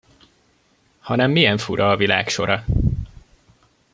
[0.99, 2.65] Hanem milyen fura a világ sora!